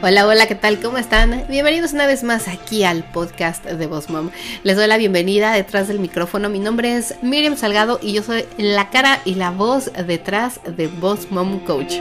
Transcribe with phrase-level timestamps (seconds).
[0.00, 0.80] Hola, hola, ¿qué tal?
[0.80, 1.44] ¿Cómo están?
[1.48, 4.30] Bienvenidos una vez más aquí al podcast de Boss Mom.
[4.62, 6.48] Les doy la bienvenida detrás del micrófono.
[6.48, 10.86] Mi nombre es Miriam Salgado y yo soy la cara y la voz detrás de
[10.86, 11.94] Boss Mom Coach.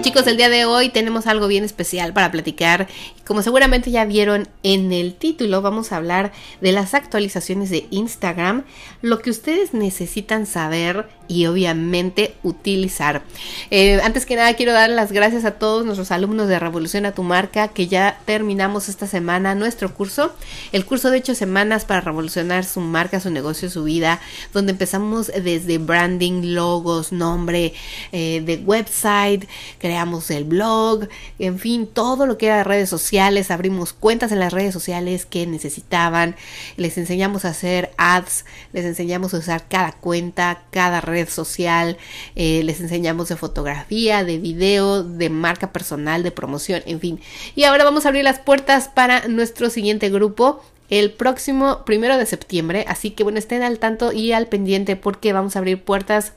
[0.00, 2.86] Chicos, el día de hoy tenemos algo bien especial para platicar.
[3.26, 8.64] Como seguramente ya vieron en el título, vamos a hablar de las actualizaciones de Instagram,
[9.02, 13.22] lo que ustedes necesitan saber y obviamente utilizar.
[13.70, 17.12] Eh, antes que nada quiero dar las gracias a todos nuestros alumnos de Revolución a
[17.12, 20.34] tu marca que ya terminamos esta semana nuestro curso,
[20.72, 24.20] el curso de 8 semanas para revolucionar su marca, su negocio, su vida,
[24.52, 27.74] donde empezamos desde branding, logos, nombre
[28.12, 29.48] eh, de website,
[29.78, 31.08] creamos el blog,
[31.38, 35.46] en fin, todo lo que era redes sociales, abrimos cuentas en las redes sociales que
[35.46, 36.36] necesitaban,
[36.76, 41.96] les enseñamos a hacer ads, les enseñamos a usar cada cuenta, cada red red social,
[42.34, 47.20] eh, les enseñamos de fotografía, de video, de marca personal, de promoción, en fin.
[47.54, 52.26] Y ahora vamos a abrir las puertas para nuestro siguiente grupo el próximo primero de
[52.26, 52.84] septiembre.
[52.88, 56.32] Así que bueno, estén al tanto y al pendiente porque vamos a abrir puertas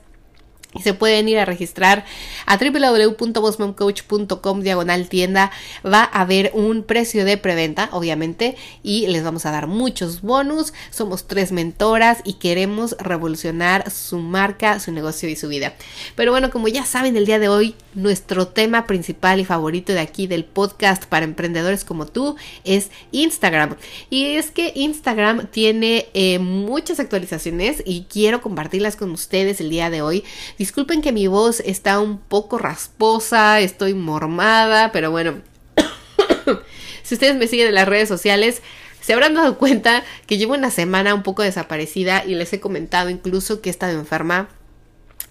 [0.72, 2.06] y se pueden ir a registrar
[2.46, 5.50] a www.bossmomcoach.com diagonal tienda.
[5.84, 10.72] Va a haber un precio de preventa, obviamente, y les vamos a dar muchos bonus.
[10.90, 15.74] Somos tres mentoras y queremos revolucionar su marca, su negocio y su vida.
[16.14, 19.98] Pero bueno, como ya saben, el día de hoy nuestro tema principal y favorito de
[19.98, 23.74] aquí del podcast para emprendedores como tú es Instagram.
[24.08, 29.90] Y es que Instagram tiene eh, muchas actualizaciones y quiero compartirlas con ustedes el día
[29.90, 30.22] de hoy.
[30.60, 35.40] Disculpen que mi voz está un poco rasposa, estoy mormada, pero bueno,
[37.02, 38.60] si ustedes me siguen en las redes sociales,
[39.00, 43.08] se habrán dado cuenta que llevo una semana un poco desaparecida y les he comentado
[43.08, 44.50] incluso que he estado enferma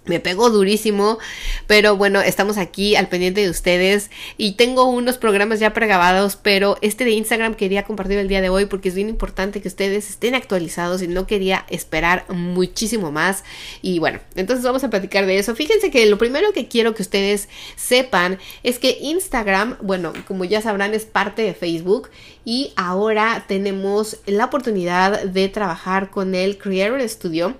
[0.09, 1.19] me pegó durísimo,
[1.67, 6.77] pero bueno, estamos aquí al pendiente de ustedes y tengo unos programas ya pregrabados, pero
[6.81, 10.09] este de Instagram quería compartir el día de hoy porque es bien importante que ustedes
[10.09, 13.43] estén actualizados y no quería esperar muchísimo más.
[13.83, 15.55] Y bueno, entonces vamos a platicar de eso.
[15.55, 20.61] Fíjense que lo primero que quiero que ustedes sepan es que Instagram, bueno, como ya
[20.61, 22.09] sabrán, es parte de Facebook
[22.43, 27.55] y ahora tenemos la oportunidad de trabajar con el Creator Studio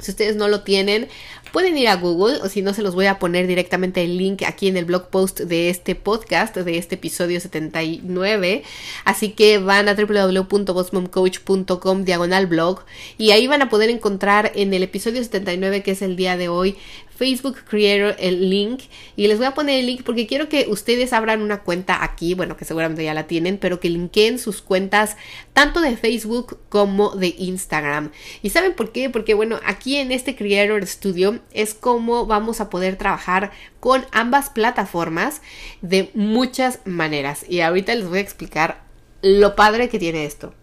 [0.00, 1.08] si ustedes no lo tienen,
[1.52, 4.42] pueden ir a Google o si no se los voy a poner directamente el link
[4.42, 8.64] aquí en el blog post de este podcast, de este episodio 79.
[9.04, 12.80] Así que van a www.bossmomcoach.com diagonal blog
[13.16, 16.48] y ahí van a poder encontrar en el episodio 79 que es el día de
[16.48, 16.76] hoy
[17.18, 18.82] Facebook Creator el link
[19.16, 22.34] y les voy a poner el link porque quiero que ustedes abran una cuenta aquí,
[22.34, 25.16] bueno que seguramente ya la tienen, pero que linkeen sus cuentas
[25.52, 28.12] tanto de Facebook como de Instagram.
[28.40, 29.10] ¿Y saben por qué?
[29.10, 34.50] Porque bueno, aquí en este Creator Studio es como vamos a poder trabajar con ambas
[34.50, 35.42] plataformas
[35.82, 38.80] de muchas maneras y ahorita les voy a explicar
[39.22, 40.54] lo padre que tiene esto.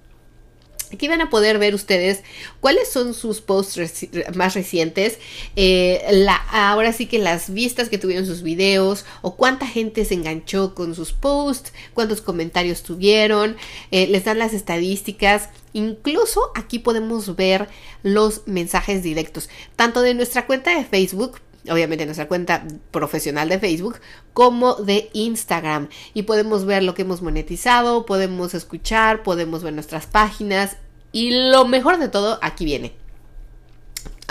[0.94, 2.24] Aquí van a poder ver ustedes
[2.60, 5.20] cuáles son sus posts más recientes,
[5.56, 6.04] eh,
[6.52, 10.96] ahora sí que las vistas que tuvieron sus videos o cuánta gente se enganchó con
[10.96, 13.58] sus posts, cuántos comentarios tuvieron,
[13.92, 15.50] eh, les dan las estadísticas.
[15.74, 17.68] Incluso aquí podemos ver
[18.02, 24.00] los mensajes directos, tanto de nuestra cuenta de Facebook, obviamente nuestra cuenta profesional de Facebook,
[24.34, 25.90] como de Instagram.
[26.14, 30.78] Y podemos ver lo que hemos monetizado, podemos escuchar, podemos ver nuestras páginas.
[31.12, 32.94] Y lo mejor de todo, aquí viene.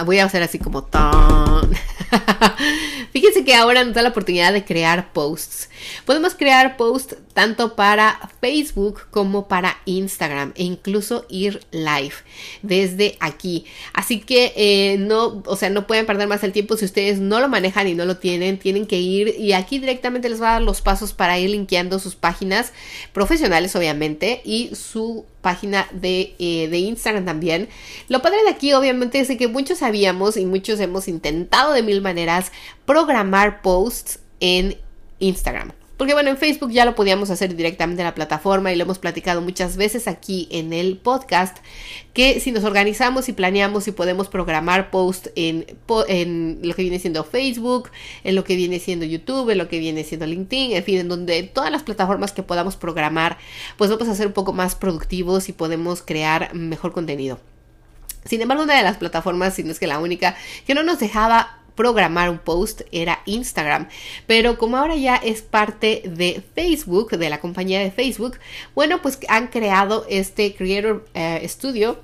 [0.04, 0.88] Voy a hacer así como.
[3.54, 5.70] Ahora nos da la oportunidad de crear posts.
[6.04, 12.14] Podemos crear posts tanto para Facebook como para Instagram e incluso ir live
[12.62, 13.64] desde aquí.
[13.93, 17.40] Así que eh, no, o sea, no pueden perder más el tiempo si ustedes no
[17.40, 20.52] lo manejan y no lo tienen, tienen que ir y aquí directamente les va a
[20.55, 22.73] dar los pasos para ir linkeando sus páginas
[23.12, 27.69] profesionales, obviamente, y su página de, eh, de, Instagram también.
[28.08, 32.00] Lo padre de aquí obviamente es que muchos sabíamos y muchos hemos intentado de mil
[32.00, 32.50] maneras
[32.87, 34.76] programar posts en
[35.20, 35.73] Instagram.
[35.96, 38.99] Porque bueno, en Facebook ya lo podíamos hacer directamente en la plataforma y lo hemos
[38.99, 41.58] platicado muchas veces aquí en el podcast,
[42.12, 45.64] que si nos organizamos y planeamos y podemos programar posts en,
[46.08, 47.91] en lo que viene siendo Facebook,
[48.25, 51.08] en lo que viene siendo YouTube, en lo que viene siendo LinkedIn, en fin, en
[51.08, 53.38] donde todas las plataformas que podamos programar,
[53.76, 57.38] pues vamos a ser un poco más productivos y podemos crear mejor contenido.
[58.25, 60.35] Sin embargo, una de las plataformas, si no es que la única,
[60.67, 63.88] que no nos dejaba programar un post era Instagram.
[64.26, 68.38] Pero como ahora ya es parte de Facebook, de la compañía de Facebook,
[68.75, 71.99] bueno, pues han creado este Creator eh, Studio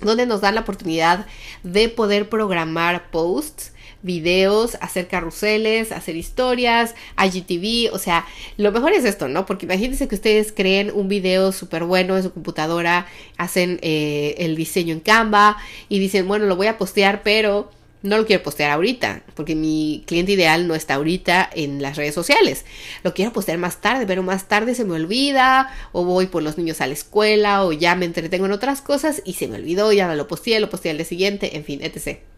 [0.00, 1.26] donde nos dan la oportunidad
[1.62, 3.72] de poder programar posts
[4.04, 8.26] videos, hacer carruseles, hacer historias, IGTV, o sea,
[8.58, 9.46] lo mejor es esto, ¿no?
[9.46, 13.06] Porque imagínense que ustedes creen un video súper bueno en su computadora,
[13.38, 15.56] hacen eh, el diseño en Canva
[15.88, 17.70] y dicen, bueno, lo voy a postear, pero
[18.04, 22.14] no lo quiero postear ahorita, porque mi cliente ideal no está ahorita en las redes
[22.14, 22.66] sociales.
[23.02, 26.58] Lo quiero postear más tarde, pero más tarde se me olvida, o voy por los
[26.58, 29.90] niños a la escuela, o ya me entretengo en otras cosas y se me olvidó,
[29.90, 32.33] ya no lo posteé, lo posteé al día siguiente, en fin, etc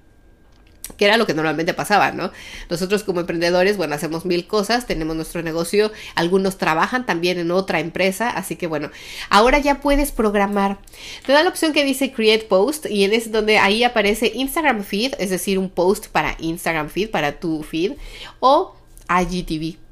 [0.97, 2.33] que era lo que normalmente pasaba, ¿no?
[2.71, 7.81] Nosotros como emprendedores, bueno, hacemos mil cosas, tenemos nuestro negocio, algunos trabajan también en otra
[7.81, 8.91] empresa, así que bueno,
[9.29, 10.79] ahora ya puedes programar.
[11.25, 15.15] Te da la opción que dice Create Post y es donde ahí aparece Instagram Feed,
[15.19, 17.93] es decir, un post para Instagram Feed, para tu feed,
[18.41, 18.77] o
[19.09, 19.87] IGTV.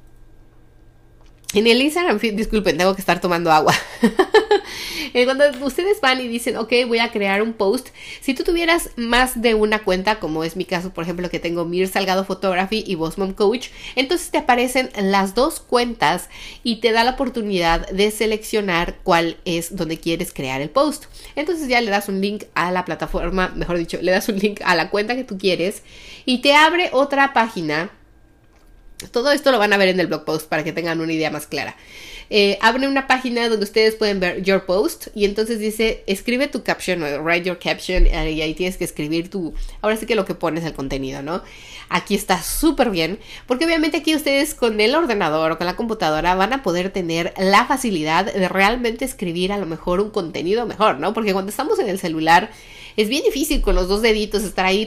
[1.55, 3.73] En el Instagram feed, disculpen, tengo que estar tomando agua.
[5.25, 7.88] Cuando ustedes van y dicen, ok, voy a crear un post,
[8.20, 11.64] si tú tuvieras más de una cuenta, como es mi caso, por ejemplo, que tengo
[11.64, 16.28] Mir Salgado Photography y Boss Mom Coach, entonces te aparecen las dos cuentas
[16.64, 21.05] y te da la oportunidad de seleccionar cuál es donde quieres crear el post.
[21.37, 24.60] Entonces ya le das un link a la plataforma, mejor dicho, le das un link
[24.64, 25.82] a la cuenta que tú quieres
[26.25, 27.90] y te abre otra página
[29.11, 31.31] todo esto lo van a ver en el blog post para que tengan una idea
[31.31, 31.76] más clara.
[32.31, 36.62] Eh, abre una página donde ustedes pueden ver your post y entonces dice escribe tu
[36.62, 38.11] caption o write your caption y
[38.41, 39.52] ahí tienes que escribir tu,
[39.82, 41.43] ahora sí que lo que pones el contenido, ¿no?
[41.91, 46.35] Aquí está súper bien porque obviamente aquí ustedes con el ordenador o con la computadora
[46.35, 50.99] van a poder tener la facilidad de realmente escribir a lo mejor un contenido mejor,
[50.99, 51.12] ¿no?
[51.12, 52.50] Porque cuando estamos en el celular
[52.96, 54.87] es bien difícil con los dos deditos estar ahí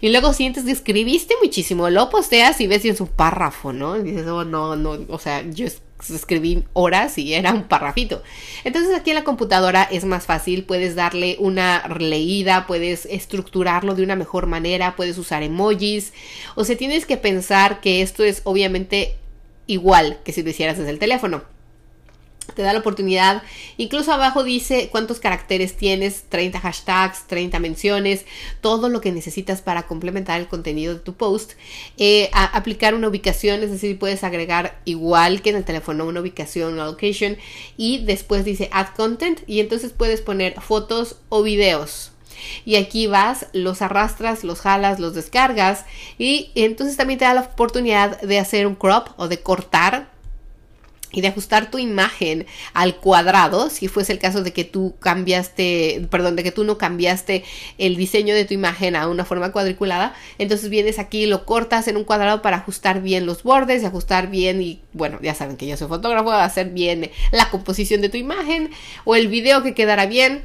[0.00, 3.96] y luego sientes que escribiste muchísimo, lo posteas y ves en su párrafo, ¿no?
[3.96, 5.66] Y dices, oh, no, no, o sea, yo
[6.08, 8.22] escribí horas y era un parrafito.
[8.64, 14.02] Entonces aquí en la computadora es más fácil, puedes darle una leída, puedes estructurarlo de
[14.02, 16.12] una mejor manera, puedes usar emojis,
[16.54, 19.16] o sea, tienes que pensar que esto es obviamente
[19.66, 21.42] igual que si lo hicieras desde el teléfono
[22.54, 23.42] te da la oportunidad.
[23.76, 28.24] Incluso abajo dice cuántos caracteres tienes, 30 hashtags, 30 menciones,
[28.60, 31.52] todo lo que necesitas para complementar el contenido de tu post.
[31.96, 36.74] Eh, aplicar una ubicación, es decir, puedes agregar igual que en el teléfono una ubicación,
[36.74, 37.36] una location.
[37.76, 42.12] Y después dice add content y entonces puedes poner fotos o videos.
[42.64, 45.84] Y aquí vas, los arrastras, los jalas, los descargas
[46.18, 50.09] y entonces también te da la oportunidad de hacer un crop o de cortar
[51.12, 56.06] y de ajustar tu imagen al cuadrado, si fuese el caso de que tú cambiaste,
[56.10, 57.44] perdón, de que tú no cambiaste
[57.78, 61.96] el diseño de tu imagen a una forma cuadriculada, entonces vienes aquí, lo cortas en
[61.96, 65.66] un cuadrado para ajustar bien los bordes y ajustar bien y bueno, ya saben que
[65.66, 68.70] yo soy fotógrafo, hacer bien la composición de tu imagen
[69.04, 70.44] o el video que quedará bien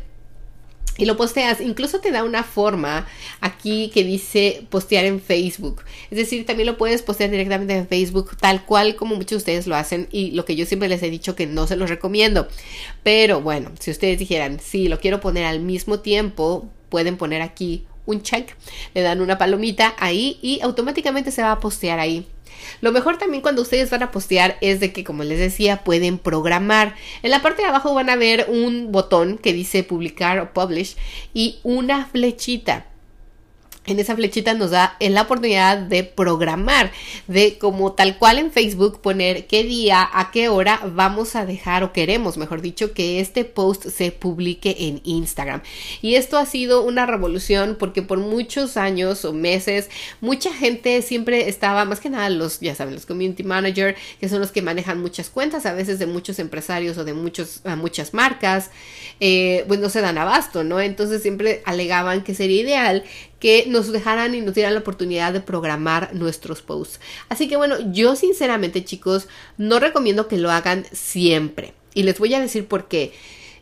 [0.98, 1.62] y lo posteas.
[1.62, 3.08] Incluso te da una forma
[3.42, 5.84] aquí que dice postear en Facebook.
[6.10, 9.68] Es decir, también lo puedes postear directamente en Facebook, tal cual como muchos de ustedes
[9.68, 12.48] lo hacen y lo que yo siempre les he dicho que no se los recomiendo.
[13.04, 17.86] Pero bueno, si ustedes dijeran, sí, lo quiero poner al mismo tiempo, pueden poner aquí
[18.06, 18.56] un check,
[18.94, 22.26] le dan una palomita ahí y automáticamente se va a postear ahí.
[22.82, 26.18] Lo mejor también cuando ustedes van a postear es de que, como les decía, pueden
[26.18, 26.96] programar.
[27.24, 30.96] En la parte de abajo van a ver un botón que dice publicar o publish
[31.34, 32.86] y una flechita
[33.86, 36.92] en esa flechita nos da la oportunidad de programar,
[37.28, 41.84] de como tal cual en Facebook poner qué día, a qué hora vamos a dejar
[41.84, 45.62] o queremos, mejor dicho, que este post se publique en Instagram.
[46.02, 49.90] Y esto ha sido una revolución porque por muchos años o meses
[50.22, 54.40] mucha gente siempre estaba, más que nada los, ya saben, los community manager, que son
[54.40, 58.72] los que manejan muchas cuentas, a veces de muchos empresarios o de muchos, muchas marcas,
[59.20, 60.80] eh, pues no se dan abasto, ¿no?
[60.80, 63.04] Entonces siempre alegaban que sería ideal
[63.46, 67.00] que nos dejaran y nos dieran la oportunidad de programar nuestros posts.
[67.30, 69.28] Así que bueno, yo sinceramente chicos
[69.60, 71.76] no recomiendo que lo hagan siempre.
[71.94, 73.14] Y les voy a decir por qué.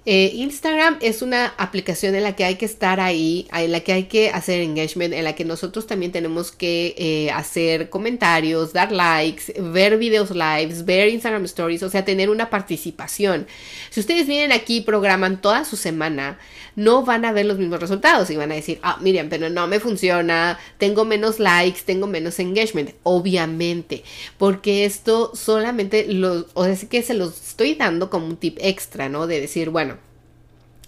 [0.05, 3.93] Eh, Instagram es una aplicación en la que hay que estar ahí, en la que
[3.93, 8.91] hay que hacer engagement, en la que nosotros también tenemos que eh, hacer comentarios, dar
[8.91, 13.47] likes, ver videos lives, ver Instagram stories, o sea, tener una participación.
[13.91, 16.37] Si ustedes vienen aquí y programan toda su semana,
[16.75, 19.67] no van a ver los mismos resultados y van a decir, ah, Miriam, pero no
[19.67, 24.03] me funciona, tengo menos likes, tengo menos engagement, obviamente,
[24.37, 26.07] porque esto solamente
[26.53, 29.27] o sea, que se los estoy dando como un tip extra, ¿no?
[29.27, 29.92] De decir, bueno,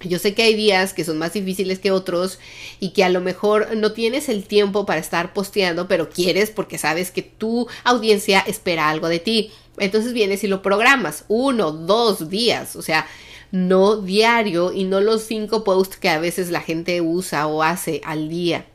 [0.02, 2.40] Yo sé que hay días que son más difíciles que otros
[2.80, 6.78] y que a lo mejor no tienes el tiempo para estar posteando, pero quieres porque
[6.78, 9.52] sabes que tu audiencia espera algo de ti.
[9.78, 13.08] Entonces vienes y lo programas uno, dos días, o sea,
[13.52, 18.02] no diario y no los cinco posts que a veces la gente usa o hace
[18.04, 18.66] al día.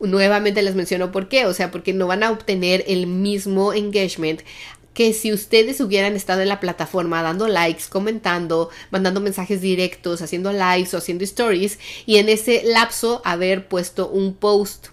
[0.00, 4.42] Nuevamente les menciono por qué, o sea, porque no van a obtener el mismo engagement
[4.98, 10.52] que si ustedes hubieran estado en la plataforma dando likes, comentando, mandando mensajes directos, haciendo
[10.52, 14.88] lives o haciendo stories y en ese lapso haber puesto un post.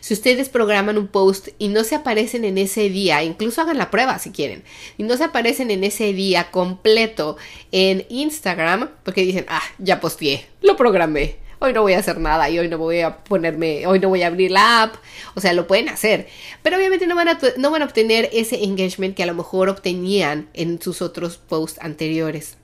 [0.00, 3.90] Si ustedes programan un post y no se aparecen en ese día, incluso hagan la
[3.90, 4.64] prueba si quieren,
[4.96, 7.36] y no se aparecen en ese día completo
[7.72, 12.50] en Instagram, porque dicen, ah, ya posteé, lo programé, hoy no voy a hacer nada
[12.50, 14.96] y hoy no voy a ponerme, hoy no voy a abrir la app.
[15.34, 16.26] O sea, lo pueden hacer.
[16.62, 19.68] Pero obviamente no van a, no van a obtener ese engagement que a lo mejor
[19.68, 22.56] obtenían en sus otros posts anteriores.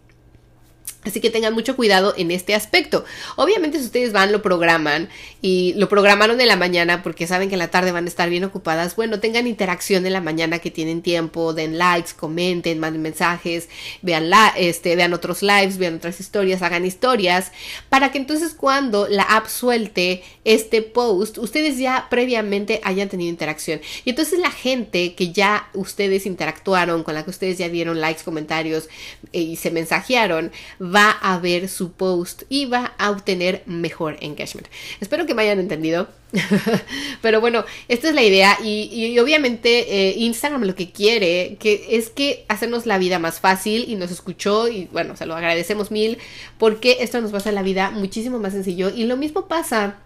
[1.04, 3.04] Así que tengan mucho cuidado en este aspecto.
[3.36, 5.08] Obviamente si ustedes van, lo programan
[5.40, 8.28] y lo programaron en la mañana porque saben que en la tarde van a estar
[8.28, 13.00] bien ocupadas, bueno, tengan interacción en la mañana que tienen tiempo, den likes, comenten, manden
[13.00, 13.68] mensajes,
[14.02, 17.52] vean, la, este, vean otros lives, vean otras historias, hagan historias,
[17.88, 23.80] para que entonces cuando la app suelte este post, ustedes ya previamente hayan tenido interacción.
[24.04, 28.24] Y entonces la gente que ya ustedes interactuaron, con la que ustedes ya dieron likes,
[28.24, 28.88] comentarios
[29.32, 30.50] eh, y se mensajearon,
[30.94, 34.68] va a ver su post y va a obtener mejor engagement.
[35.00, 36.08] Espero que me hayan entendido.
[37.22, 42.10] Pero bueno, esta es la idea y, obviamente eh, Instagram lo que quiere que es
[42.10, 46.18] que hacernos la vida más fácil y nos escuchó y bueno, se lo agradecemos mil
[46.58, 49.96] porque esto nos va a hacer la vida muchísimo más sencillo y lo mismo pasa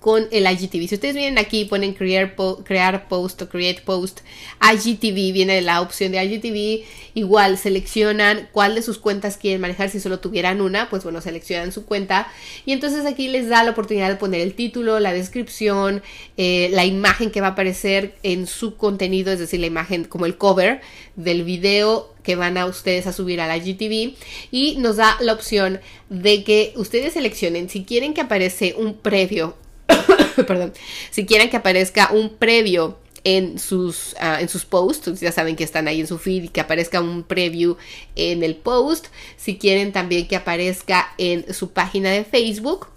[0.00, 0.88] con el IGTV.
[0.88, 4.20] Si ustedes vienen aquí y ponen crear, crear post o create post,
[4.60, 6.86] IGTV viene la opción de IGTV.
[7.14, 9.90] Igual seleccionan cuál de sus cuentas quieren manejar.
[9.90, 12.28] Si solo tuvieran una, pues bueno, seleccionan su cuenta.
[12.64, 16.02] Y entonces aquí les da la oportunidad de poner el título, la descripción,
[16.38, 20.24] eh, la imagen que va a aparecer en su contenido, es decir, la imagen como
[20.24, 20.80] el cover
[21.16, 24.14] del video que van a ustedes a subir a la IGTV
[24.50, 29.56] y nos da la opción de que ustedes seleccionen si quieren que aparece un previo
[30.46, 30.72] perdón,
[31.10, 35.64] si quieren que aparezca un previo en sus, ah, en sus posts, ya saben que
[35.64, 37.76] están ahí en su feed y que aparezca un preview
[38.16, 42.88] en el post, si quieren también que aparezca en su página de Facebook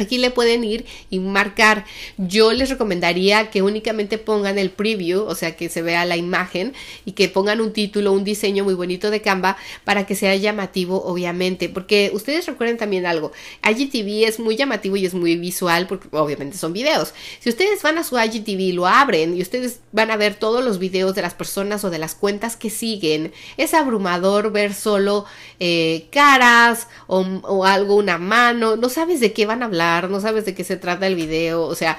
[0.00, 1.84] Aquí le pueden ir y marcar.
[2.16, 6.72] Yo les recomendaría que únicamente pongan el preview, o sea, que se vea la imagen
[7.04, 11.04] y que pongan un título, un diseño muy bonito de Canva para que sea llamativo,
[11.04, 11.68] obviamente.
[11.68, 13.32] Porque ustedes recuerden también algo.
[13.68, 17.12] IGTV es muy llamativo y es muy visual porque obviamente son videos.
[17.40, 20.78] Si ustedes van a su IGTV, lo abren y ustedes van a ver todos los
[20.78, 25.26] videos de las personas o de las cuentas que siguen, es abrumador ver solo
[25.58, 28.76] eh, caras o, o algo, una mano.
[28.76, 31.62] No sabes de qué van a hablar no sabes de qué se trata el video,
[31.62, 31.98] o sea,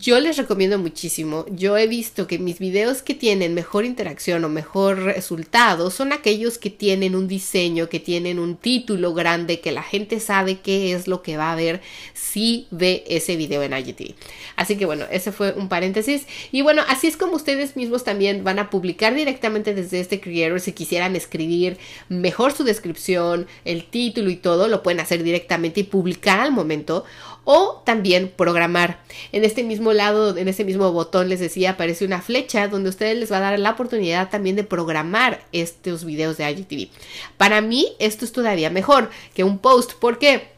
[0.00, 1.44] yo les recomiendo muchísimo.
[1.50, 6.56] Yo he visto que mis videos que tienen mejor interacción o mejor resultado son aquellos
[6.56, 11.06] que tienen un diseño, que tienen un título grande, que la gente sabe qué es
[11.06, 11.82] lo que va a ver
[12.14, 14.14] si ve ese video en IGTV.
[14.56, 16.26] Así que bueno, ese fue un paréntesis.
[16.50, 20.60] Y bueno, así es como ustedes mismos también van a publicar directamente desde este creator.
[20.60, 21.76] Si quisieran escribir
[22.08, 27.04] mejor su descripción, el título y todo, lo pueden hacer directamente y publicar al momento
[27.44, 29.02] o también programar.
[29.32, 33.18] En este mismo lado, en este mismo botón les decía, aparece una flecha donde ustedes
[33.18, 36.88] les va a dar la oportunidad también de programar estos videos de IGTV.
[37.36, 39.94] Para mí esto es todavía mejor que un post.
[39.94, 40.48] ¿Por qué?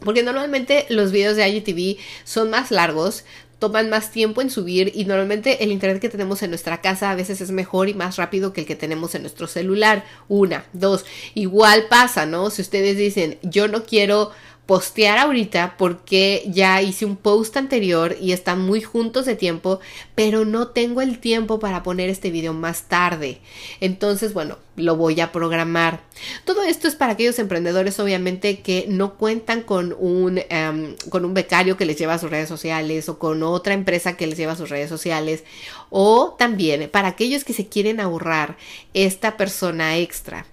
[0.00, 3.24] Porque normalmente los videos de IGTV son más largos,
[3.58, 7.16] toman más tiempo en subir y normalmente el internet que tenemos en nuestra casa a
[7.16, 10.04] veces es mejor y más rápido que el que tenemos en nuestro celular.
[10.28, 12.50] Una, dos, igual pasa, ¿no?
[12.50, 14.30] Si ustedes dicen, yo no quiero
[14.68, 19.80] postear ahorita porque ya hice un post anterior y están muy juntos de tiempo,
[20.14, 23.40] pero no tengo el tiempo para poner este video más tarde.
[23.80, 26.00] Entonces, bueno, lo voy a programar.
[26.44, 31.32] Todo esto es para aquellos emprendedores, obviamente, que no cuentan con un, em, con un
[31.32, 34.52] becario que les lleva a sus redes sociales o con otra empresa que les lleva
[34.52, 35.44] a sus redes sociales.
[35.88, 38.58] O también para aquellos que se quieren ahorrar
[38.92, 40.44] esta persona extra.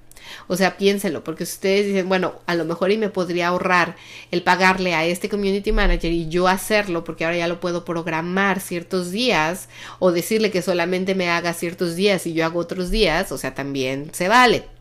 [0.48, 3.96] O sea, piénselo, porque si ustedes dicen, bueno, a lo mejor y me podría ahorrar
[4.32, 8.60] el pagarle a este community manager y yo hacerlo, porque ahora ya lo puedo programar
[8.60, 13.32] ciertos días, o decirle que solamente me haga ciertos días y yo hago otros días,
[13.32, 14.75] o sea, también se vale.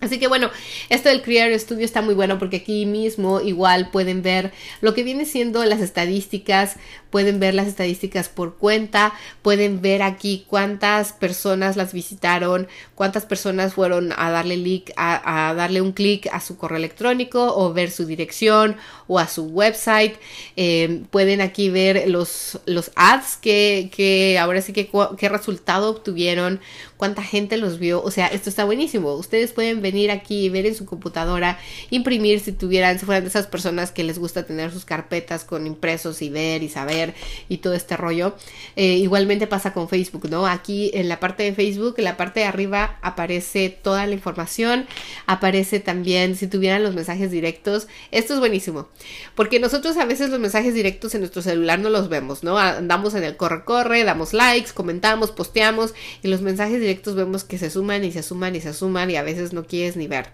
[0.00, 0.50] Así que bueno,
[0.90, 5.02] esto del Creator Studio está muy bueno porque aquí mismo igual pueden ver lo que
[5.02, 6.76] viene siendo las estadísticas,
[7.10, 9.12] pueden ver las estadísticas por cuenta,
[9.42, 15.80] pueden ver aquí cuántas personas las visitaron, cuántas personas fueron a darle, link, a, darle
[15.80, 18.76] un clic a su correo electrónico o ver su dirección
[19.08, 20.14] o a su website.
[20.54, 26.60] Eh, pueden aquí ver los, los ads que, que ahora sí que qué resultado obtuvieron,
[26.98, 28.02] cuánta gente los vio.
[28.02, 29.14] O sea, esto está buenísimo.
[29.14, 33.30] Ustedes pueden venir aquí y ver en su computadora, imprimir si tuvieran, si fueran de
[33.30, 37.14] esas personas que les gusta tener sus carpetas con impresos y ver y saber
[37.48, 38.34] y todo este rollo.
[38.76, 40.46] Eh, igualmente pasa con Facebook, ¿no?
[40.46, 44.86] Aquí en la parte de Facebook, en la parte de arriba aparece toda la información,
[45.26, 47.86] aparece también si tuvieran los mensajes directos.
[48.10, 48.88] Esto es buenísimo,
[49.36, 52.58] porque nosotros a veces los mensajes directos en nuestro celular no los vemos, ¿no?
[52.58, 56.80] Andamos en el corre-corre, damos likes, comentamos, posteamos y los mensajes
[57.14, 59.96] vemos que se suman y se suman y se suman y a veces no quieres
[59.96, 60.28] ni ver.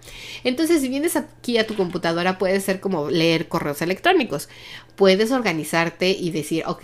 [0.45, 4.49] Entonces, si vienes aquí a tu computadora, puede ser como leer correos electrónicos.
[4.97, 6.83] Puedes organizarte y decir, ok,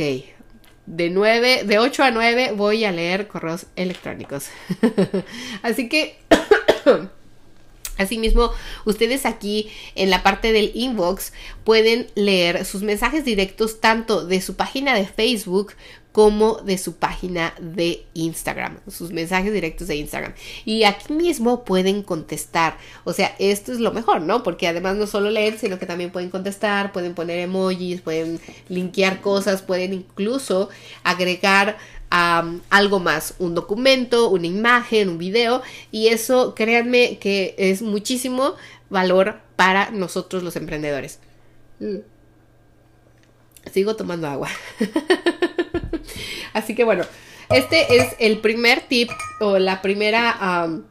[0.86, 4.46] de 9, de 8 a 9 voy a leer correos electrónicos.
[5.62, 6.18] Así que
[8.00, 8.50] Asimismo,
[8.86, 11.34] ustedes aquí en la parte del inbox
[11.64, 15.74] pueden leer sus mensajes directos tanto de su página de Facebook
[16.12, 20.34] como de su página de Instagram, sus mensajes directos de Instagram.
[20.64, 22.76] Y aquí mismo pueden contestar.
[23.04, 24.42] O sea, esto es lo mejor, ¿no?
[24.42, 29.20] Porque además no solo leen, sino que también pueden contestar, pueden poner emojis, pueden linkear
[29.20, 30.68] cosas, pueden incluso
[31.04, 31.78] agregar
[32.10, 35.62] algo más, un documento, una imagen, un video.
[35.92, 38.54] Y eso, créanme que es muchísimo
[38.88, 41.20] valor para nosotros los emprendedores.
[41.78, 41.98] Mm.
[43.72, 44.48] Sigo tomando agua.
[46.52, 47.04] Así que bueno,
[47.50, 50.82] este es el primer tip o la primera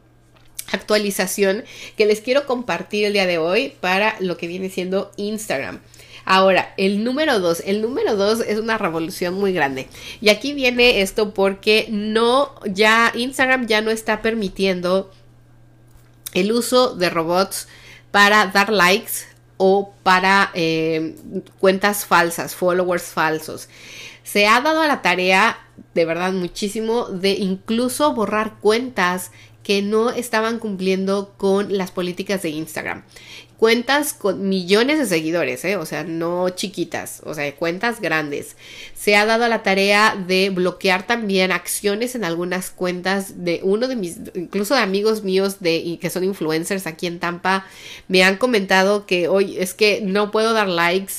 [0.72, 1.64] actualización
[1.96, 5.80] que les quiero compartir el día de hoy para lo que viene siendo Instagram.
[6.24, 7.62] Ahora, el número dos.
[7.64, 9.88] El número dos es una revolución muy grande.
[10.20, 15.10] Y aquí viene esto porque no, ya Instagram ya no está permitiendo
[16.34, 17.68] el uso de robots
[18.10, 19.12] para dar likes
[19.56, 21.16] o para eh,
[21.58, 23.68] cuentas falsas, followers falsos
[24.22, 25.58] se ha dado a la tarea,
[25.94, 29.30] de verdad muchísimo, de incluso borrar cuentas
[29.62, 33.02] que no estaban cumpliendo con las políticas de Instagram
[33.60, 35.76] cuentas con millones de seguidores, ¿eh?
[35.76, 38.56] o sea, no chiquitas, o sea, cuentas grandes.
[38.94, 43.96] Se ha dado la tarea de bloquear también acciones en algunas cuentas de uno de
[43.96, 47.66] mis, incluso de amigos míos de, que son influencers aquí en Tampa,
[48.08, 51.12] me han comentado que hoy es que no puedo dar likes.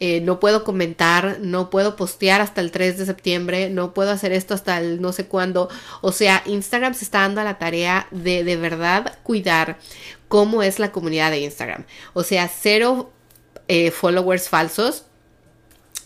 [0.00, 4.32] Eh, no puedo comentar, no puedo postear hasta el 3 de septiembre, no puedo hacer
[4.32, 5.68] esto hasta el no sé cuándo.
[6.00, 9.78] O sea, Instagram se está dando a la tarea de de verdad cuidar
[10.28, 11.84] cómo es la comunidad de Instagram.
[12.12, 13.12] O sea, cero
[13.68, 15.06] eh, followers falsos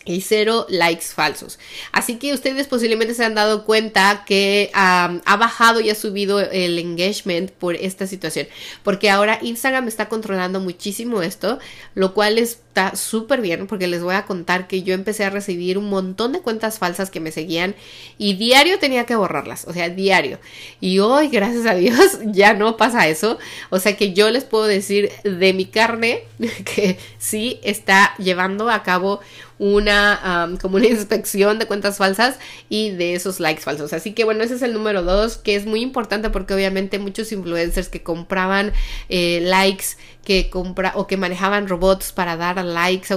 [0.09, 1.59] y cero likes falsos.
[1.91, 6.79] Así que ustedes posiblemente se han dado cuenta que ha bajado y ha subido el
[6.79, 8.47] engagement por esta situación.
[8.83, 11.59] Porque ahora Instagram está controlando muchísimo esto,
[11.93, 15.77] lo cual está súper bien porque les voy a contar que yo empecé a recibir
[15.77, 17.75] un montón de cuentas falsas que me seguían
[18.17, 20.39] y diario tenía que borrarlas, o sea, diario.
[20.81, 23.37] Y hoy, gracias a Dios, ya no pasa eso.
[23.69, 26.23] O sea que yo les puedo decir de mi carne
[26.65, 29.19] que sí está llevando a cabo
[29.59, 33.93] una como una inspección de cuentas falsas y de esos likes falsos.
[33.93, 37.31] Así que bueno, ese es el número dos, que es muy importante porque obviamente muchos
[37.31, 38.73] influencers que compraban
[39.09, 43.13] eh, likes que compra o que manejaban robots para dar likes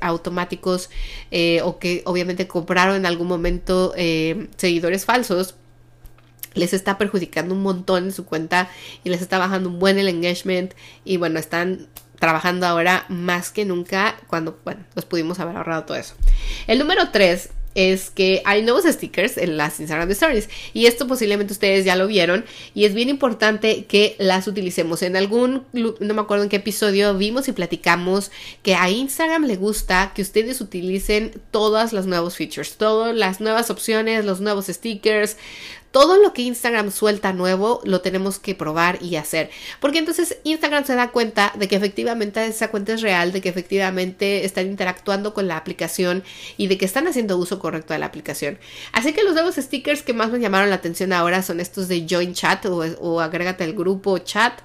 [0.00, 0.90] automáticos
[1.30, 5.56] eh, o que obviamente compraron en algún momento eh, seguidores falsos
[6.54, 8.68] les está perjudicando un montón en su cuenta
[9.04, 11.88] y les está bajando un buen el engagement y bueno, están
[12.22, 16.14] trabajando ahora más que nunca cuando, bueno, nos pudimos haber ahorrado todo eso.
[16.68, 21.52] El número 3 es que hay nuevos stickers en las Instagram Stories y esto posiblemente
[21.52, 25.02] ustedes ya lo vieron y es bien importante que las utilicemos.
[25.02, 28.30] En algún, no me acuerdo en qué episodio vimos y platicamos
[28.62, 33.68] que a Instagram le gusta que ustedes utilicen todas las nuevos features, todas las nuevas
[33.68, 35.36] opciones, los nuevos stickers,
[35.92, 39.50] todo lo que Instagram suelta nuevo lo tenemos que probar y hacer.
[39.78, 43.50] Porque entonces Instagram se da cuenta de que efectivamente esa cuenta es real, de que
[43.50, 46.24] efectivamente están interactuando con la aplicación
[46.56, 48.58] y de que están haciendo uso correcto de la aplicación.
[48.92, 52.06] Así que los nuevos stickers que más me llamaron la atención ahora son estos de
[52.08, 54.60] Join Chat o, o agrégate al grupo chat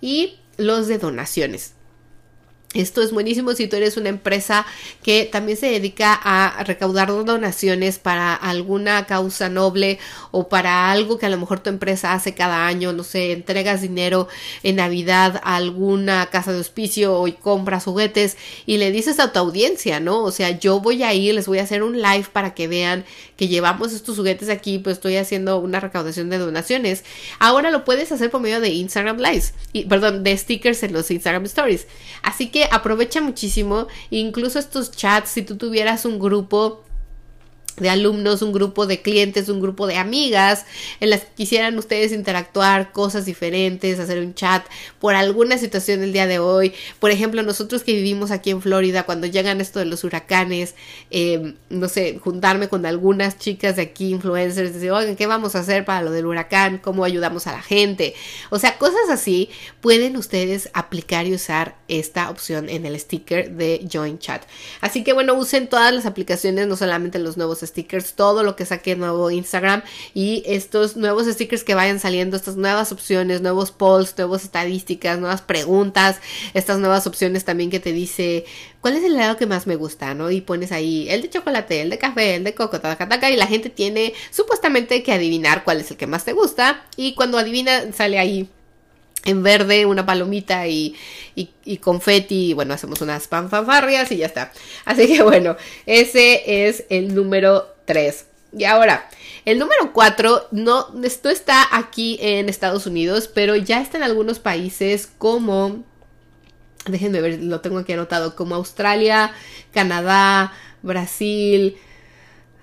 [0.00, 1.74] y los de donaciones.
[2.72, 4.64] Esto es buenísimo si tú eres una empresa
[5.02, 9.98] que también se dedica a recaudar donaciones para alguna causa noble
[10.30, 13.82] o para algo que a lo mejor tu empresa hace cada año, no sé, entregas
[13.82, 14.28] dinero
[14.62, 19.40] en Navidad a alguna casa de hospicio y compras juguetes y le dices a tu
[19.40, 20.22] audiencia, ¿no?
[20.22, 23.04] O sea, yo voy a ir, les voy a hacer un live para que vean
[23.36, 27.04] que llevamos estos juguetes aquí, pues estoy haciendo una recaudación de donaciones.
[27.40, 31.10] Ahora lo puedes hacer por medio de Instagram Lives, y, perdón, de stickers en los
[31.10, 31.88] Instagram Stories.
[32.22, 36.82] Así que aprovecha muchísimo, incluso estos chats, si tú tuvieras un grupo
[37.76, 40.66] de alumnos, un grupo de clientes, un grupo de amigas
[41.00, 44.64] en las que quisieran ustedes interactuar, cosas diferentes, hacer un chat
[44.98, 46.72] por alguna situación del día de hoy.
[46.98, 50.74] Por ejemplo, nosotros que vivimos aquí en Florida, cuando llegan esto de los huracanes,
[51.10, 55.60] eh, no sé, juntarme con algunas chicas de aquí, influencers, decir, oigan, ¿qué vamos a
[55.60, 56.78] hacer para lo del huracán?
[56.78, 58.14] ¿Cómo ayudamos a la gente?
[58.50, 63.86] O sea, cosas así pueden ustedes aplicar y usar esta opción en el sticker de
[63.90, 64.42] Join Chat.
[64.80, 68.66] Así que bueno, usen todas las aplicaciones, no solamente los nuevos stickers, todo lo que
[68.66, 69.82] saque nuevo Instagram
[70.14, 75.42] y estos nuevos stickers que vayan saliendo, estas nuevas opciones, nuevos polls, nuevas estadísticas, nuevas
[75.42, 76.20] preguntas,
[76.54, 78.44] estas nuevas opciones también que te dice
[78.80, 80.30] cuál es el helado que más me gusta, ¿no?
[80.30, 83.36] Y pones ahí el de chocolate, el de café, el de coco, taca, taca, y
[83.36, 87.38] la gente tiene supuestamente que adivinar cuál es el que más te gusta y cuando
[87.38, 88.48] adivina sale ahí
[89.24, 90.96] en verde una palomita y,
[91.34, 94.52] y, y confeti, y bueno, hacemos unas fanfarrias y ya está.
[94.84, 95.56] Así que bueno,
[95.86, 98.26] ese es el número 3.
[98.52, 99.08] Y ahora,
[99.44, 104.40] el número 4, no, esto está aquí en Estados Unidos, pero ya está en algunos
[104.40, 105.84] países como,
[106.86, 109.32] déjenme ver, lo tengo aquí anotado, como Australia,
[109.72, 110.52] Canadá,
[110.82, 111.76] Brasil,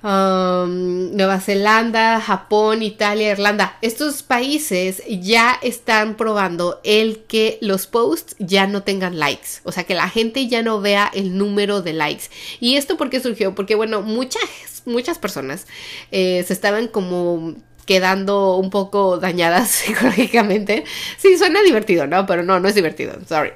[0.08, 3.78] Um, Nueva Zelanda, Japón, Italia, Irlanda.
[3.82, 9.60] Estos países ya están probando el que los posts ya no tengan likes.
[9.66, 12.30] O sea, que la gente ya no vea el número de likes.
[12.62, 13.54] ¿Y esto por qué surgió?
[13.54, 14.44] Porque, bueno, muchas,
[14.86, 15.68] muchas personas
[16.12, 20.86] eh, se estaban como quedando un poco dañadas psicológicamente.
[21.18, 22.26] Sí, suena divertido, ¿no?
[22.26, 23.18] Pero no, no es divertido.
[23.28, 23.52] Sorry.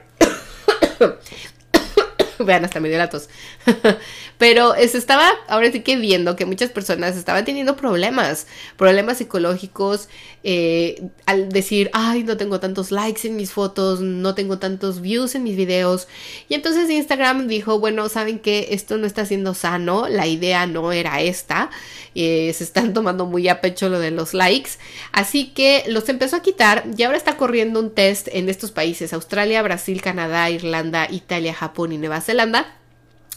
[2.46, 3.00] Vean, hasta me dio.
[4.38, 10.10] Pero se estaba ahora sí que viendo que muchas personas estaban teniendo problemas, problemas psicológicos,
[10.44, 15.36] eh, al decir, ay, no tengo tantos likes en mis fotos, no tengo tantos views
[15.36, 16.08] en mis videos.
[16.50, 20.92] Y entonces Instagram dijo, bueno, saben que esto no está siendo sano, la idea no
[20.92, 21.70] era esta,
[22.16, 24.72] eh, se están tomando muy a pecho lo de los likes.
[25.12, 29.14] Así que los empezó a quitar y ahora está corriendo un test en estos países,
[29.14, 32.31] Australia, Brasil, Canadá, Irlanda, Italia, Japón y Nueva Zelanda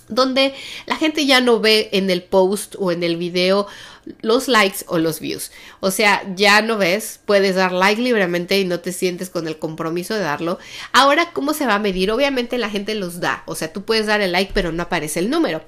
[0.09, 0.55] donde
[0.87, 3.67] la gente ya no ve en el post o en el video
[4.21, 5.51] los likes o los views.
[5.81, 9.59] O sea, ya no ves, puedes dar like libremente y no te sientes con el
[9.59, 10.59] compromiso de darlo.
[10.93, 12.11] Ahora, ¿cómo se va a medir?
[12.11, 13.43] Obviamente la gente los da.
[13.47, 15.63] O sea, tú puedes dar el like, pero no aparece el número.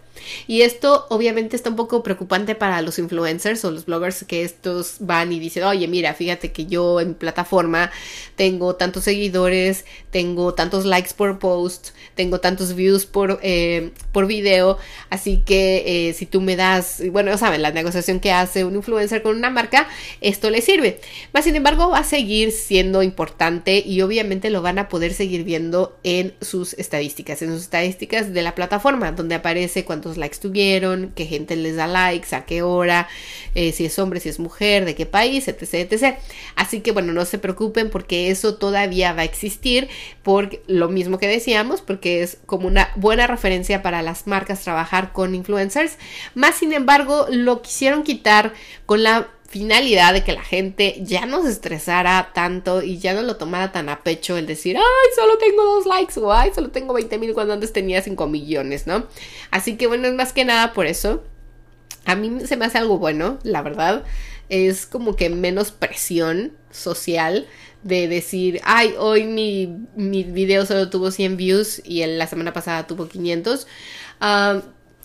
[0.46, 4.96] Y esto obviamente está un poco preocupante para los influencers o los bloggers que estos
[5.00, 7.90] van y dicen, oye, mira, fíjate que yo en plataforma
[8.34, 14.78] tengo tantos seguidores, tengo tantos likes por post, tengo tantos views por, eh, por video,
[15.10, 18.74] así que eh, si tú me das, bueno, ya saben, la negociación que hace un
[18.74, 19.88] influencer con una marca,
[20.20, 21.00] esto le sirve.
[21.32, 25.44] Más sin embargo, va a seguir siendo importante y obviamente lo van a poder seguir
[25.44, 31.12] viendo en sus estadísticas, en sus estadísticas de la plataforma, donde aparece cuántos likes tuvieron,
[31.14, 33.08] qué gente les da likes, a qué hora,
[33.54, 36.16] eh, si es hombre, si es mujer, de qué país, etc, etc.
[36.54, 39.88] Así que bueno, no se preocupen porque eso todavía va a existir
[40.22, 45.12] por lo mismo que decíamos, porque es como una buena referencia para las marcas trabajar
[45.12, 45.98] con influencers.
[46.34, 48.15] Más sin embargo, lo quisieron quitar
[48.86, 53.22] con la finalidad de que la gente ya no se estresara tanto y ya no
[53.22, 56.70] lo tomara tan a pecho el decir, ay, solo tengo dos likes o ay, solo
[56.70, 59.06] tengo 20 mil cuando antes tenía 5 millones, ¿no?
[59.50, 61.22] Así que bueno, es más que nada por eso.
[62.04, 64.04] A mí se me hace algo bueno, la verdad.
[64.48, 67.46] Es como que menos presión social
[67.82, 72.86] de decir, ay, hoy mi, mi video solo tuvo 100 views y la semana pasada
[72.86, 73.66] tuvo 500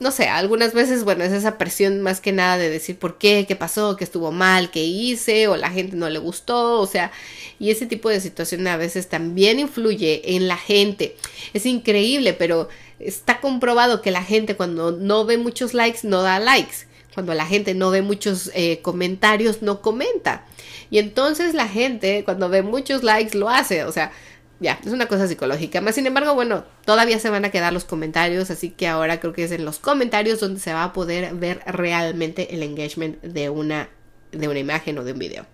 [0.01, 3.45] no sé, algunas veces, bueno, es esa presión más que nada de decir por qué,
[3.47, 7.11] qué pasó, qué estuvo mal, qué hice, o la gente no le gustó, o sea,
[7.59, 11.15] y ese tipo de situación a veces también influye en la gente.
[11.53, 16.39] Es increíble, pero está comprobado que la gente cuando no ve muchos likes no da
[16.39, 16.87] likes.
[17.13, 20.45] Cuando la gente no ve muchos eh, comentarios, no comenta.
[20.89, 23.83] Y entonces la gente, cuando ve muchos likes, lo hace.
[23.83, 24.11] O sea,
[24.61, 25.81] ya, es una cosa psicológica.
[25.81, 29.33] Más sin embargo, bueno, todavía se van a quedar los comentarios, así que ahora creo
[29.33, 33.49] que es en los comentarios donde se va a poder ver realmente el engagement de
[33.49, 33.89] una,
[34.31, 35.47] de una imagen o de un video.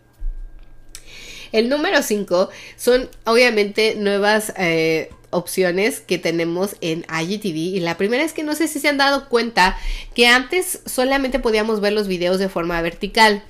[1.53, 8.25] El número 5 son obviamente nuevas eh, opciones que tenemos en IGTV y la primera
[8.25, 9.77] es que no sé si se han dado cuenta
[10.13, 13.41] que antes solamente podíamos ver los videos de forma vertical.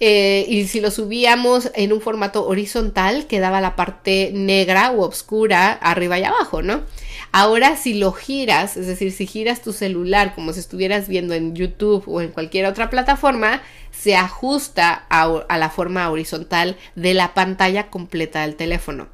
[0.00, 5.72] Eh, y si lo subíamos en un formato horizontal quedaba la parte negra u oscura
[5.72, 6.82] arriba y abajo, ¿no?
[7.30, 11.54] Ahora si lo giras, es decir, si giras tu celular como si estuvieras viendo en
[11.54, 17.88] YouTube o en cualquier otra plataforma, se ajusta a, la forma horizontal de la pantalla
[17.88, 19.08] completa del teléfono.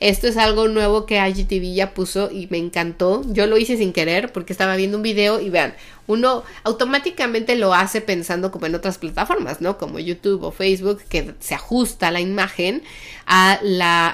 [0.00, 3.22] Esto es algo nuevo que IGTV ya puso y me encantó.
[3.32, 5.74] Yo lo hice sin querer porque estaba viendo un video y vean,
[6.08, 9.78] uno automáticamente lo hace pensando como en otras plataformas, ¿no?
[9.78, 12.82] Como YouTube o Facebook, que se ajusta la imagen
[13.26, 14.08] a la,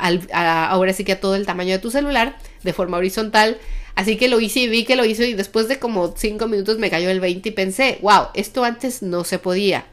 [0.68, 3.58] ahora sí que a todo el tamaño de tu celular de forma horizontal.
[3.94, 6.78] Así que lo hice y vi que lo hizo y después de como 5 minutos
[6.78, 9.86] me cayó el 20 y pensé, wow, esto antes no se podía.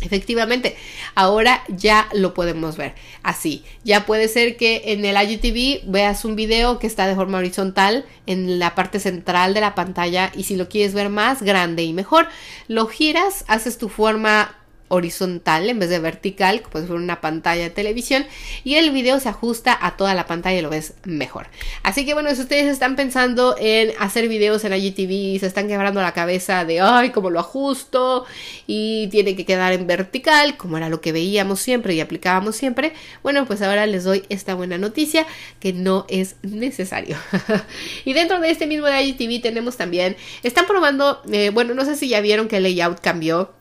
[0.00, 0.76] Efectivamente,
[1.14, 3.64] ahora ya lo podemos ver así.
[3.84, 8.04] Ya puede ser que en el IGTV veas un video que está de forma horizontal
[8.26, 11.92] en la parte central de la pantalla y si lo quieres ver más grande y
[11.92, 12.28] mejor,
[12.68, 14.54] lo giras, haces tu forma
[14.88, 18.26] horizontal en vez de vertical, como si fuera una pantalla de televisión,
[18.64, 21.46] y el video se ajusta a toda la pantalla y lo ves mejor.
[21.82, 25.68] Así que bueno, si ustedes están pensando en hacer videos en IGTV y se están
[25.68, 28.24] quebrando la cabeza de, ay, cómo lo ajusto
[28.66, 32.92] y tiene que quedar en vertical, como era lo que veíamos siempre y aplicábamos siempre,
[33.22, 35.26] bueno, pues ahora les doy esta buena noticia
[35.60, 37.16] que no es necesario.
[38.04, 41.96] y dentro de este mismo de IGTV tenemos también, están probando, eh, bueno, no sé
[41.96, 43.52] si ya vieron que el layout cambió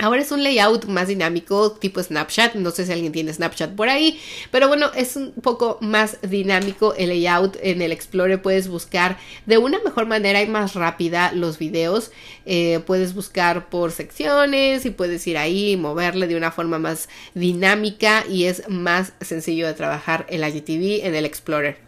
[0.00, 3.88] Ahora es un layout más dinámico tipo Snapchat, no sé si alguien tiene Snapchat por
[3.88, 4.20] ahí,
[4.52, 9.58] pero bueno, es un poco más dinámico el layout en el Explorer, puedes buscar de
[9.58, 12.12] una mejor manera y más rápida los videos,
[12.46, 17.08] eh, puedes buscar por secciones y puedes ir ahí y moverle de una forma más
[17.34, 21.78] dinámica y es más sencillo de trabajar el IGTV en el Explorer.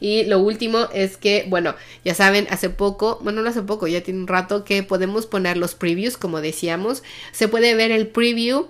[0.00, 4.02] Y lo último es que, bueno, ya saben, hace poco, bueno, no hace poco, ya
[4.02, 7.02] tiene un rato que podemos poner los previews, como decíamos.
[7.32, 8.68] Se puede ver el preview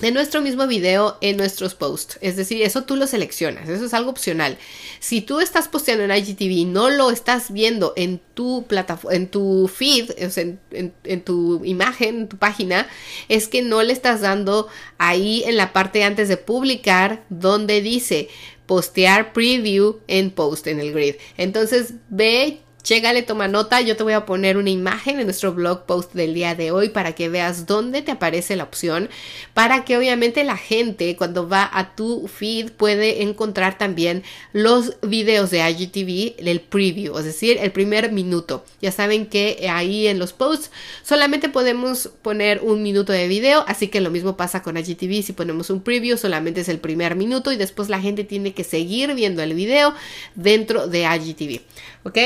[0.00, 2.18] de nuestro mismo video en nuestros posts.
[2.20, 4.58] Es decir, eso tú lo seleccionas, eso es algo opcional.
[5.00, 9.28] Si tú estás posteando en IGTV y no lo estás viendo en tu plataforma, en
[9.28, 12.86] tu feed, en, en, tu imagen, en tu página,
[13.28, 18.28] es que no le estás dando ahí en la parte antes de publicar donde dice
[18.68, 21.16] postear preview en post en el grid.
[21.38, 23.82] Entonces ve le toma nota.
[23.82, 26.88] Yo te voy a poner una imagen en nuestro blog post del día de hoy
[26.88, 29.10] para que veas dónde te aparece la opción.
[29.52, 34.22] Para que obviamente la gente cuando va a tu feed puede encontrar también
[34.52, 38.64] los videos de IGTV, el preview, es decir, el primer minuto.
[38.80, 40.70] Ya saben que ahí en los posts
[41.02, 45.22] solamente podemos poner un minuto de video, así que lo mismo pasa con IGTV.
[45.22, 48.64] Si ponemos un preview, solamente es el primer minuto y después la gente tiene que
[48.64, 49.94] seguir viendo el video
[50.34, 51.60] dentro de IGTV.
[52.04, 52.18] ¿Ok?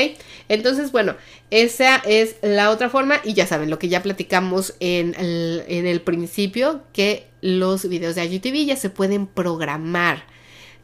[0.53, 1.15] Entonces, bueno,
[1.51, 6.83] esa es la otra forma y ya saben lo que ya platicamos en el, principio,
[6.93, 10.25] que los videos de IGTV ya se pueden programar.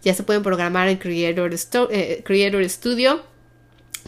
[0.01, 1.53] Ya se pueden programar en Creator,
[1.91, 3.28] eh, Creator Studio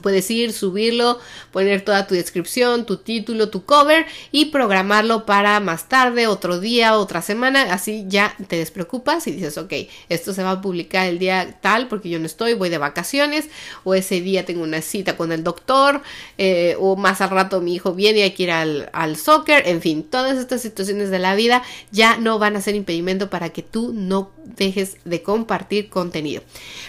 [0.01, 1.19] Puedes ir, subirlo,
[1.51, 6.97] poner toda tu descripción, tu título, tu cover y programarlo para más tarde, otro día,
[6.97, 7.73] otra semana.
[7.73, 9.73] Así ya te despreocupas y dices, ok,
[10.10, 13.49] esto se va a publicar el día tal porque yo no estoy, voy de vacaciones
[13.84, 16.01] o ese día tengo una cita con el doctor
[16.38, 19.67] eh, o más al rato mi hijo viene y hay que ir al, al soccer.
[19.67, 23.49] En fin, todas estas situaciones de la vida ya no van a ser impedimento para
[23.49, 26.43] que tú no dejes de compartir contenido.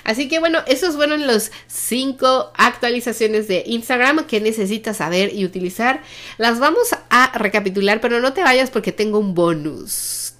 [0.05, 2.53] Así que bueno, esos fueron los cinco
[2.93, 6.03] de Instagram que necesitas saber y utilizar.
[6.39, 10.35] Las vamos a recapitular, pero no te vayas porque tengo un bonus.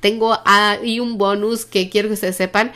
[0.00, 2.72] Tengo ahí un bonus que quiero que ustedes sepan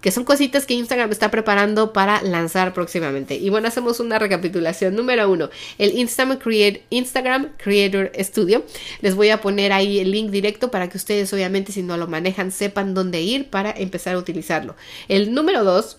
[0.00, 3.34] que son cositas que Instagram está preparando para lanzar próximamente.
[3.34, 4.94] Y bueno, hacemos una recapitulación.
[4.94, 8.64] Número uno, el Instagram, Create, Instagram Creator Studio.
[9.00, 12.06] Les voy a poner ahí el link directo para que ustedes, obviamente, si no lo
[12.06, 14.76] manejan, sepan dónde ir para empezar a utilizarlo.
[15.08, 15.98] El número dos,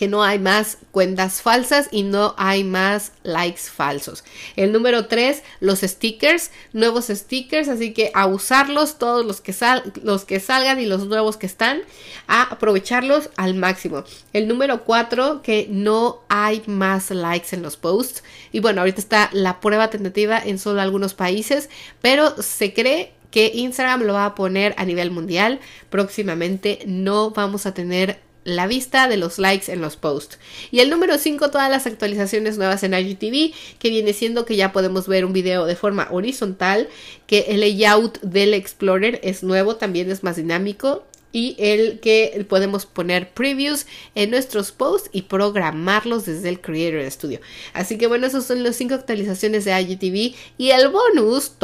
[0.00, 4.24] que no hay más cuentas falsas y no hay más likes falsos.
[4.56, 9.54] El número 3, los stickers, nuevos stickers, así que a usarlos todos los que,
[10.02, 11.82] los que salgan y los nuevos que están,
[12.28, 14.04] a aprovecharlos al máximo.
[14.32, 18.24] El número 4, que no hay más likes en los posts.
[18.52, 21.68] Y bueno, ahorita está la prueba tentativa en solo algunos países,
[22.00, 25.60] pero se cree que Instagram lo va a poner a nivel mundial.
[25.90, 30.38] Próximamente no vamos a tener la vista de los likes en los posts.
[30.70, 34.72] Y el número 5, todas las actualizaciones nuevas en IGTV, que viene siendo que ya
[34.72, 36.88] podemos ver un video de forma horizontal,
[37.26, 42.86] que el layout del Explorer es nuevo, también es más dinámico y el que podemos
[42.86, 47.40] poner previews en nuestros posts y programarlos desde el Creator Studio.
[47.72, 51.52] Así que bueno, esos son las cinco actualizaciones de IGTV y el bonus,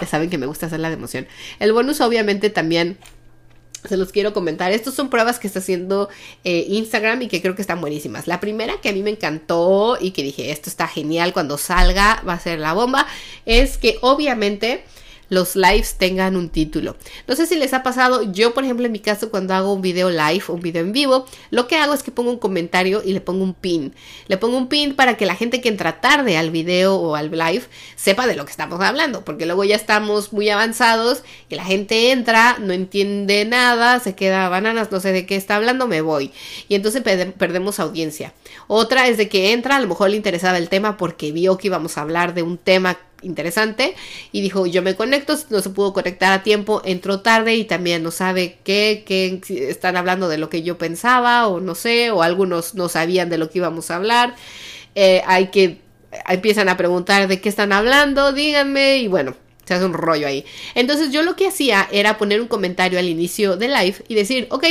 [0.00, 1.26] ya saben que me gusta hacer la emoción.
[1.58, 2.98] El bonus obviamente también
[3.86, 4.72] se los quiero comentar.
[4.72, 6.08] Estas son pruebas que está haciendo
[6.44, 8.26] eh, Instagram y que creo que están buenísimas.
[8.26, 12.22] La primera que a mí me encantó y que dije esto está genial cuando salga
[12.28, 13.06] va a ser la bomba
[13.46, 14.84] es que obviamente
[15.28, 16.96] los lives tengan un título.
[17.26, 19.82] No sé si les ha pasado, yo por ejemplo en mi caso cuando hago un
[19.82, 23.12] video live, un video en vivo, lo que hago es que pongo un comentario y
[23.12, 23.94] le pongo un pin.
[24.26, 27.30] Le pongo un pin para que la gente que entra tarde al video o al
[27.30, 27.64] live
[27.96, 32.10] sepa de lo que estamos hablando, porque luego ya estamos muy avanzados y la gente
[32.12, 36.32] entra, no entiende nada, se queda bananas, no sé de qué está hablando, me voy.
[36.68, 38.32] Y entonces perdemos audiencia.
[38.66, 41.68] Otra es de que entra, a lo mejor le interesaba el tema porque vio que
[41.68, 43.94] íbamos a hablar de un tema interesante
[44.32, 48.02] y dijo yo me conecto, no se pudo conectar a tiempo, entró tarde y también
[48.02, 52.22] no sabe qué, qué están hablando de lo que yo pensaba o no sé, o
[52.22, 54.34] algunos no sabían de lo que íbamos a hablar,
[54.94, 55.80] eh, hay que,
[56.28, 59.36] empiezan a preguntar de qué están hablando, díganme y bueno.
[59.64, 60.46] Se hace un rollo ahí.
[60.74, 64.46] Entonces yo lo que hacía era poner un comentario al inicio del live y decir,
[64.48, 64.64] ok,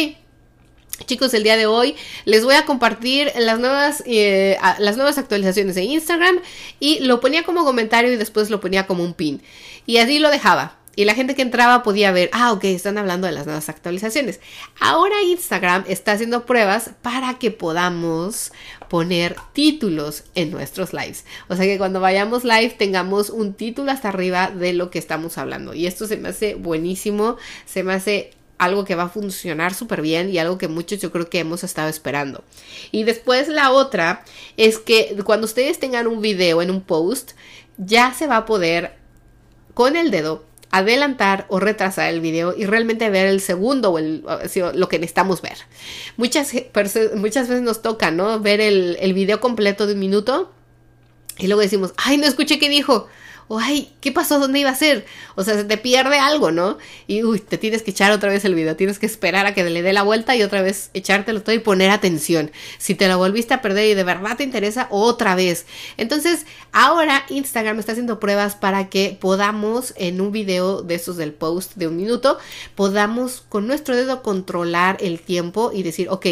[1.06, 5.76] Chicos, el día de hoy les voy a compartir las nuevas, eh, las nuevas actualizaciones
[5.76, 6.40] de Instagram
[6.80, 9.42] y lo ponía como comentario y después lo ponía como un pin.
[9.86, 10.78] Y así lo dejaba.
[10.96, 14.40] Y la gente que entraba podía ver, ah, ok, están hablando de las nuevas actualizaciones.
[14.80, 18.52] Ahora Instagram está haciendo pruebas para que podamos
[18.90, 21.24] poner títulos en nuestros lives.
[21.50, 25.38] O sea que cuando vayamos live tengamos un título hasta arriba de lo que estamos
[25.38, 25.76] hablando.
[25.76, 30.02] Y esto se me hace buenísimo, se me hace algo que va a funcionar súper
[30.02, 32.44] bien y algo que muchos yo creo que hemos estado esperando.
[32.92, 34.24] Y después la otra
[34.58, 37.32] es que cuando ustedes tengan un video en un post,
[37.78, 38.96] ya se va a poder
[39.74, 44.24] con el dedo adelantar o retrasar el video y realmente ver el segundo o el,
[44.74, 45.58] lo que necesitamos ver.
[46.18, 46.52] Muchas,
[47.16, 48.40] muchas veces nos toca, ¿no?
[48.40, 50.52] Ver el, el video completo de un minuto
[51.38, 53.08] y luego decimos, ay, no escuché qué dijo
[53.48, 54.40] o ay, ¿qué pasó?
[54.40, 55.06] ¿Dónde iba a ser?
[55.36, 56.78] O sea, se te pierde algo, ¿no?
[57.08, 59.64] Y uy, te tienes que echar otra vez el video, tienes que esperar a que
[59.64, 62.52] le dé la vuelta y otra vez echártelo todo y poner atención.
[62.78, 65.66] Si te lo volviste a perder y de verdad te interesa, otra vez.
[65.96, 71.34] Entonces, ahora Instagram está haciendo pruebas para que podamos en un video de esos del
[71.34, 72.38] post de un minuto,
[72.76, 76.26] podamos con nuestro dedo controlar el tiempo y decir, ok,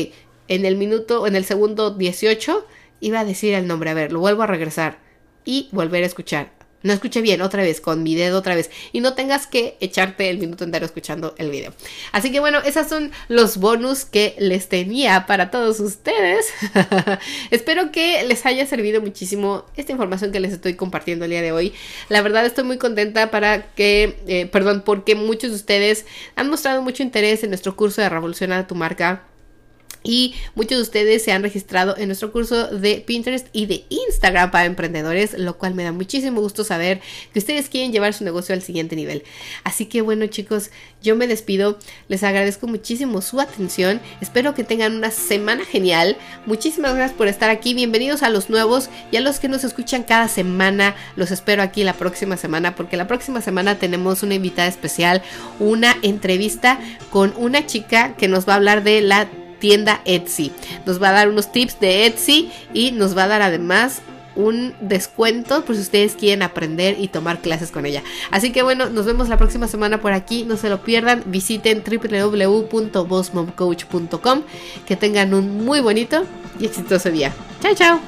[0.48, 2.66] en el minuto, en el segundo 18,
[3.00, 5.00] iba a decir el nombre, a ver, lo vuelvo a regresar
[5.46, 6.55] y volver a escuchar
[6.86, 8.70] no escuché bien, otra vez, con mi dedo otra vez.
[8.92, 11.74] Y no tengas que echarte el minuto entero escuchando el video.
[12.12, 16.46] Así que bueno, esos son los bonus que les tenía para todos ustedes.
[17.50, 21.52] Espero que les haya servido muchísimo esta información que les estoy compartiendo el día de
[21.52, 21.74] hoy.
[22.08, 26.84] La verdad estoy muy contenta para que, eh, perdón, porque muchos de ustedes han mostrado
[26.84, 29.24] mucho interés en nuestro curso de Revoluciona tu marca
[30.06, 34.52] y muchos de ustedes se han registrado en nuestro curso de Pinterest y de Instagram
[34.52, 37.02] para emprendedores, lo cual me da muchísimo gusto saber
[37.34, 39.24] que ustedes quieren llevar su negocio al siguiente nivel.
[39.64, 40.70] Así que bueno chicos,
[41.02, 46.96] yo me despido, les agradezco muchísimo su atención, espero que tengan una semana genial, muchísimas
[46.96, 50.28] gracias por estar aquí, bienvenidos a los nuevos y a los que nos escuchan cada
[50.28, 55.24] semana, los espero aquí la próxima semana porque la próxima semana tenemos una invitada especial,
[55.60, 59.28] una entrevista con una chica que nos va a hablar de la
[59.60, 60.52] tienda Etsy.
[60.86, 64.02] Nos va a dar unos tips de Etsy y nos va a dar además
[64.36, 68.04] un descuento por si ustedes quieren aprender y tomar clases con ella.
[68.32, 71.84] Así que bueno, nos vemos la próxima semana por aquí, no se lo pierdan, visiten
[71.84, 74.42] www.bossmomcoach.com,
[74.86, 76.26] que tengan un muy bonito
[76.60, 77.34] y exitoso día.
[77.62, 78.00] Chao, chao.